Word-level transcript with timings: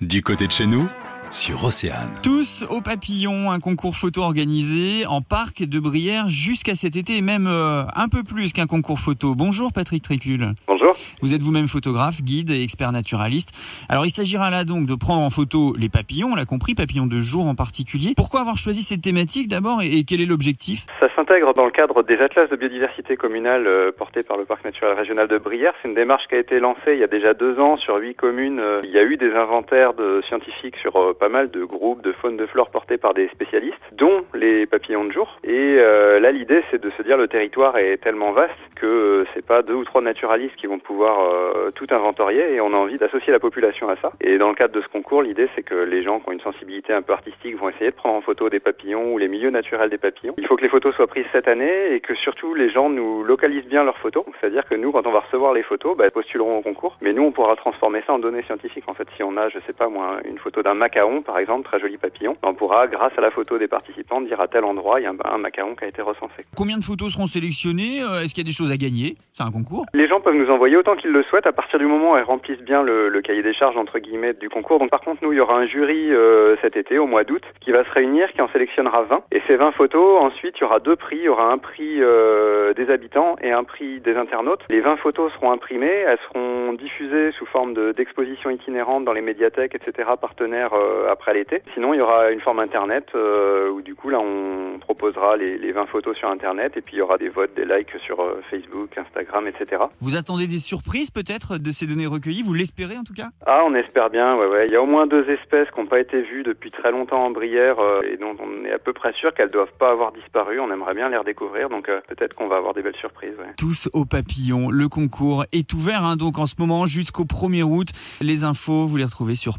Du 0.00 0.22
côté 0.22 0.46
de 0.46 0.52
chez 0.52 0.66
nous, 0.66 0.88
sur 1.30 1.64
Océane. 1.64 2.10
Tous 2.24 2.64
au 2.70 2.80
papillon, 2.80 3.52
un 3.52 3.60
concours 3.60 3.94
photo 3.94 4.22
organisé 4.22 5.06
en 5.06 5.20
parc 5.20 5.62
de 5.62 5.78
Brière 5.78 6.28
jusqu'à 6.28 6.74
cet 6.74 6.96
été 6.96 7.18
et 7.18 7.22
même 7.22 7.46
euh, 7.46 7.84
un 7.94 8.08
peu 8.08 8.24
plus 8.24 8.52
qu'un 8.52 8.66
concours 8.66 8.98
photo. 8.98 9.34
Bonjour 9.36 9.72
Patrick 9.72 10.02
Tricule. 10.02 10.54
Bonjour. 10.66 10.94
Vous 11.22 11.32
êtes 11.32 11.42
vous-même 11.42 11.68
photographe, 11.68 12.22
guide 12.22 12.50
et 12.50 12.62
expert 12.62 12.90
naturaliste. 12.90 13.52
Alors 13.88 14.06
il 14.06 14.10
s'agira 14.10 14.50
là 14.50 14.64
donc 14.64 14.86
de 14.86 14.94
prendre 14.96 15.22
en 15.22 15.30
photo 15.30 15.74
les 15.78 15.88
papillons, 15.88 16.30
on 16.32 16.34
l'a 16.34 16.46
compris, 16.46 16.74
papillons 16.74 17.06
de 17.06 17.20
jour 17.20 17.46
en 17.46 17.54
particulier. 17.54 18.14
Pourquoi 18.16 18.40
avoir 18.40 18.56
choisi 18.56 18.82
cette 18.82 19.02
thématique 19.02 19.46
d'abord 19.46 19.82
et, 19.82 20.02
quel 20.04 20.20
est 20.20 20.26
l'objectif? 20.26 20.86
Ça 20.98 21.06
s'intègre 21.14 21.54
dans 21.54 21.64
le 21.64 21.70
cadre 21.70 22.02
des 22.02 22.18
atlas 22.18 22.50
de 22.50 22.56
biodiversité 22.56 23.16
communale 23.16 23.66
euh, 23.68 23.92
portés 23.92 24.24
par 24.24 24.36
le 24.36 24.44
parc 24.46 24.64
naturel 24.64 24.94
régional 24.96 25.28
de 25.28 25.38
Brière. 25.38 25.74
C'est 25.80 25.88
une 25.88 25.94
démarche 25.94 26.26
qui 26.28 26.34
a 26.34 26.38
été 26.38 26.58
lancée 26.58 26.94
il 26.94 26.98
y 26.98 27.04
a 27.04 27.08
déjà 27.08 27.34
deux 27.34 27.60
ans 27.60 27.76
sur 27.76 27.96
huit 27.96 28.16
communes. 28.16 28.58
Euh, 28.58 28.80
Il 28.82 28.90
y 28.90 28.98
a 28.98 29.04
eu 29.04 29.16
des 29.16 29.32
inventaires 29.32 29.94
de 29.94 30.22
scientifiques 30.26 30.76
sur 30.78 30.96
pas 31.20 31.28
mal 31.28 31.50
de 31.50 31.62
groupes 31.64 32.02
de 32.02 32.12
faune 32.12 32.36
de 32.36 32.46
flore 32.46 32.70
portés 32.70 32.96
par 32.96 33.14
des 33.14 33.28
spécialistes, 33.28 33.78
dont 33.92 34.24
les 34.34 34.66
papillons 34.66 35.04
de 35.04 35.12
jour. 35.12 35.38
Et 35.44 35.76
euh, 35.78 36.18
là, 36.18 36.32
l'idée, 36.32 36.62
c'est 36.70 36.80
de 36.80 36.90
se 36.96 37.02
dire 37.02 37.16
le 37.16 37.28
territoire 37.28 37.76
est 37.76 37.98
tellement 37.98 38.32
vaste 38.32 38.54
que 38.74 38.86
euh, 38.86 39.24
c'est 39.34 39.44
pas 39.44 39.62
deux 39.62 39.74
ou 39.74 39.84
trois 39.84 40.00
naturalistes 40.00 40.56
qui 40.56 40.66
vont 40.66 40.78
pouvoir 40.78 41.20
euh, 41.20 41.70
tout 41.72 41.86
inventorier 41.90 42.54
et 42.54 42.60
on 42.60 42.72
a 42.72 42.76
envie 42.76 42.96
d'associer 42.98 43.32
la 43.32 43.38
population 43.38 43.88
à 43.90 43.96
ça. 43.96 44.12
Et 44.20 44.38
dans 44.38 44.48
le 44.48 44.54
cadre 44.54 44.74
de 44.74 44.80
ce 44.80 44.88
concours, 44.88 45.22
l'idée, 45.22 45.48
c'est 45.54 45.62
que 45.62 45.74
les 45.74 46.02
gens 46.02 46.20
qui 46.20 46.30
ont 46.30 46.32
une 46.32 46.40
sensibilité 46.40 46.92
un 46.92 47.02
peu 47.02 47.12
artistique 47.12 47.56
vont 47.56 47.68
essayer 47.68 47.90
de 47.90 47.96
prendre 47.96 48.16
en 48.16 48.22
photo 48.22 48.48
des 48.48 48.60
papillons 48.60 49.12
ou 49.12 49.18
les 49.18 49.28
milieux 49.28 49.50
naturels 49.50 49.90
des 49.90 49.98
papillons. 49.98 50.34
Il 50.38 50.46
faut 50.46 50.56
que 50.56 50.62
les 50.62 50.68
photos 50.68 50.94
soient 50.94 51.06
prises 51.06 51.26
cette 51.32 51.48
année 51.48 51.94
et 51.94 52.00
que 52.00 52.14
surtout 52.14 52.54
les 52.54 52.70
gens 52.70 52.88
nous 52.88 53.22
localisent 53.22 53.68
bien 53.68 53.84
leurs 53.84 53.98
photos. 53.98 54.24
C'est-à-dire 54.40 54.64
que 54.66 54.74
nous, 54.74 54.90
quand 54.92 55.06
on 55.06 55.12
va 55.12 55.20
recevoir 55.20 55.52
les 55.52 55.62
photos, 55.62 55.96
bah, 55.96 56.06
postuleront 56.12 56.58
au 56.58 56.62
concours. 56.62 56.96
Mais 57.02 57.12
nous, 57.12 57.22
on 57.22 57.32
pourra 57.32 57.56
transformer 57.56 58.02
ça 58.06 58.14
en 58.14 58.18
données 58.18 58.42
scientifiques. 58.44 58.84
En 58.88 58.94
fait, 58.94 59.08
si 59.16 59.22
on 59.22 59.36
a, 59.36 59.48
je 59.50 59.58
sais 59.66 59.74
pas 59.74 59.88
moi, 59.88 60.18
une 60.24 60.38
photo 60.38 60.62
d'un 60.62 60.74
macaron, 60.74 61.09
par 61.24 61.38
exemple, 61.38 61.64
très 61.64 61.80
joli 61.80 61.96
papillon, 61.98 62.36
on 62.42 62.54
pourra, 62.54 62.86
grâce 62.86 63.12
à 63.16 63.20
la 63.20 63.30
photo 63.30 63.58
des 63.58 63.68
participants, 63.68 64.20
dire 64.20 64.40
à 64.40 64.48
tel 64.48 64.64
endroit, 64.64 65.00
il 65.00 65.04
y 65.04 65.06
a 65.06 65.10
un, 65.10 65.16
un 65.34 65.38
macaron 65.38 65.74
qui 65.74 65.84
a 65.84 65.88
été 65.88 66.02
recensé. 66.02 66.44
Combien 66.56 66.78
de 66.78 66.84
photos 66.84 67.12
seront 67.12 67.26
sélectionnées 67.26 68.02
Euh, 68.02 68.22
Est-ce 68.22 68.34
qu'il 68.34 68.44
y 68.44 68.46
a 68.46 68.50
des 68.50 68.54
choses 68.56 68.70
à 68.72 68.76
gagner? 68.76 69.16
C'est 69.32 69.42
un 69.42 69.50
concours? 69.50 69.84
Les 69.94 70.06
gens 70.08 70.20
peuvent 70.20 70.34
nous 70.34 70.50
envoyer 70.50 70.76
autant 70.76 70.96
qu'ils 70.96 71.10
le 71.12 71.22
souhaitent. 71.24 71.46
À 71.46 71.52
partir 71.52 71.78
du 71.78 71.86
moment 71.86 72.12
où 72.12 72.16
elles 72.16 72.24
remplissent 72.24 72.62
bien 72.62 72.82
le, 72.82 73.08
le 73.08 73.20
cahier 73.22 73.42
des 73.42 73.54
charges 73.54 73.76
entre 73.76 73.98
guillemets 73.98 74.34
du 74.34 74.48
concours. 74.48 74.78
Donc 74.78 74.90
par 74.90 75.00
contre 75.00 75.22
nous 75.22 75.32
il 75.32 75.36
y 75.36 75.40
aura 75.40 75.56
un 75.56 75.66
jury 75.66 76.12
euh, 76.12 76.56
cet 76.62 76.76
été 76.76 76.98
au 76.98 77.06
mois 77.06 77.24
d'août 77.24 77.42
qui 77.60 77.72
va 77.72 77.84
se 77.84 77.90
réunir, 77.90 78.30
qui 78.32 78.40
en 78.42 78.48
sélectionnera 78.48 79.02
20 79.02 79.22
et 79.32 79.42
ces 79.46 79.56
20 79.56 79.72
photos 79.72 80.20
ensuite 80.22 80.54
il 80.58 80.60
y 80.62 80.64
aura 80.64 80.78
deux 80.80 80.96
prix, 80.96 81.16
il 81.16 81.22
y 81.24 81.28
aura 81.28 81.50
un 81.50 81.58
prix 81.58 82.00
euh, 82.00 82.72
des 82.74 82.90
habitants 82.90 83.36
et 83.42 83.50
un 83.52 83.64
prix 83.64 84.00
des 84.00 84.14
internautes. 84.16 84.62
Les 84.70 84.80
20 84.80 84.96
photos 84.98 85.32
seront 85.34 85.50
imprimées, 85.52 85.86
elles 86.06 86.18
seront 86.28 86.72
diffusées 86.74 87.32
sous 87.32 87.46
forme 87.46 87.74
de- 87.74 87.92
d'expositions 87.92 88.50
itinérantes 88.50 89.04
dans 89.04 89.12
les 89.12 89.20
médiathèques 89.22 89.74
etc 89.74 90.08
partenaires 90.20 90.74
après 91.10 91.34
l'été. 91.34 91.62
Sinon 91.74 91.94
il 91.94 91.98
y 91.98 92.00
aura 92.00 92.30
une 92.30 92.40
forme 92.40 92.60
internet 92.60 93.06
euh, 93.14 93.70
où 93.70 93.82
du 93.82 93.94
coup 93.94 94.10
là 94.10 94.18
on 94.20 94.78
proposera 94.80 95.36
les, 95.36 95.58
les 95.58 95.72
20 95.72 95.86
photos 95.86 96.16
sur 96.16 96.28
internet 96.28 96.76
et 96.76 96.80
puis 96.80 96.96
il 96.96 96.98
y 96.98 97.02
aura 97.02 97.18
des 97.18 97.28
votes, 97.28 97.54
des 97.54 97.64
likes 97.64 97.96
sur 98.04 98.20
euh, 98.20 98.40
Facebook, 98.50 98.96
Instagram 98.96 99.46
etc. 99.46 99.82
Vous 100.00 100.16
attendez 100.16 100.46
des 100.46 100.58
surprises 100.58 101.10
peut-être 101.10 101.58
de 101.58 101.70
ces 101.70 101.86
données 101.86 102.06
recueillies? 102.06 102.42
Vous 102.42 102.54
l'espérez 102.54 102.96
en 102.96 103.04
tout 103.04 103.14
cas? 103.14 103.28
Ah, 103.46 103.62
on 103.64 103.74
espère 103.74 104.10
bien, 104.10 104.36
ouais, 104.36 104.46
ouais. 104.46 104.66
Il 104.68 104.72
y 104.72 104.76
a 104.76 104.82
au 104.82 104.86
moins 104.86 105.06
deux 105.06 105.28
espèces 105.30 105.68
qui 105.70 105.80
n'ont 105.80 105.86
pas 105.86 106.00
été 106.00 106.22
vues 106.22 106.42
depuis 106.42 106.70
très 106.70 106.90
longtemps 106.90 107.24
en 107.24 107.30
Brière 107.30 107.78
euh, 107.78 108.00
et 108.02 108.16
dont 108.16 108.36
on 108.38 108.64
est 108.64 108.72
à 108.72 108.78
peu 108.78 108.92
près 108.92 109.12
sûr 109.14 109.32
qu'elles 109.34 109.50
doivent 109.50 109.72
pas 109.78 109.90
avoir 109.90 110.12
disparu. 110.12 110.60
On 110.60 110.72
aimerait 110.72 110.94
bien 110.94 111.08
les 111.08 111.16
redécouvrir, 111.16 111.68
donc 111.68 111.88
euh, 111.88 112.00
peut-être 112.08 112.34
qu'on 112.34 112.48
va 112.48 112.56
avoir 112.56 112.74
des 112.74 112.82
belles 112.82 112.96
surprises. 112.96 113.34
Ouais. 113.38 113.52
Tous 113.58 113.88
au 113.92 114.04
papillon. 114.04 114.70
Le 114.70 114.88
concours 114.88 115.44
est 115.52 115.72
ouvert 115.72 116.04
hein, 116.04 116.16
donc 116.16 116.38
en 116.38 116.46
ce 116.46 116.54
moment 116.58 116.86
jusqu'au 116.86 117.24
1er 117.24 117.62
août. 117.62 117.88
Les 118.20 118.44
infos, 118.44 118.86
vous 118.86 118.96
les 118.96 119.04
retrouvez 119.04 119.34
sur 119.34 119.58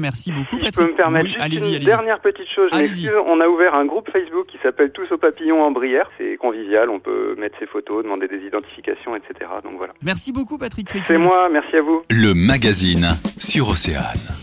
Merci 0.00 0.32
beaucoup 0.32 0.56
Si 0.58 0.60
je 0.60 0.64
Patrick. 0.64 0.86
peux 0.86 0.92
me 0.92 0.96
permettre 0.96 1.26
Oui, 1.26 1.52
juste 1.52 1.66
une 1.66 1.78
dernière 1.84 2.20
petite 2.20 2.48
chose, 2.54 2.70
je 2.72 3.08
on 3.26 3.40
a 3.40 3.48
ouvert 3.48 3.74
un 3.74 3.84
groupe 3.84 4.10
Facebook 4.10 4.46
qui 4.46 4.58
s'appelle 4.62 4.90
Tous 4.92 5.10
au 5.12 5.18
papillon 5.18 5.62
en 5.62 5.70
Brière. 5.70 6.08
C'est 6.18 6.36
convivial, 6.36 6.90
on 6.90 7.00
peut 7.00 7.34
mettre 7.38 7.58
ses 7.58 7.66
photos, 7.66 8.04
demander 8.04 8.28
des 8.28 8.46
identifications, 8.46 9.16
etc. 9.16 9.50
Donc 9.62 9.74
voilà. 9.76 9.92
Merci 10.02 10.32
beaucoup 10.32 10.58
Patrick 10.58 10.86
Tricot. 10.86 11.04
C'est 11.06 11.18
moi, 11.18 11.48
merci 11.50 11.76
à 11.76 11.82
vous. 11.82 12.02
Le 12.10 12.34
magazine 12.34 13.08
sur 13.38 13.68
Océane. 13.68 14.37